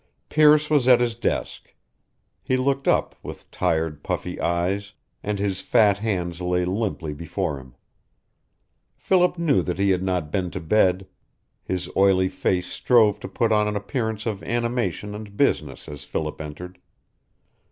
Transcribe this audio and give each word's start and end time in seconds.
Pearce 0.29 0.67
was 0.67 0.87
at 0.87 0.99
his 0.99 1.13
desk. 1.13 1.75
He 2.41 2.57
looked 2.57 2.87
up 2.87 3.13
with 3.21 3.51
tired, 3.51 4.01
puffy 4.01 4.39
eyes, 4.41 4.93
and 5.21 5.37
his 5.37 5.61
fat 5.61 5.99
hands 5.99 6.41
lay 6.41 6.65
limply 6.65 7.13
before 7.13 7.59
him. 7.59 7.75
Philip 8.97 9.37
knew 9.37 9.61
that 9.61 9.77
he 9.77 9.91
had 9.91 10.01
not 10.01 10.31
been 10.31 10.49
to 10.49 10.59
bed. 10.59 11.05
His 11.63 11.87
oily 11.95 12.29
face 12.29 12.65
strove 12.65 13.19
to 13.19 13.27
put 13.27 13.51
on 13.51 13.67
an 13.67 13.75
appearance 13.75 14.25
of 14.25 14.41
animation 14.41 15.13
and 15.13 15.37
business 15.37 15.87
as 15.87 16.03
Philip 16.03 16.41
entered. 16.41 16.79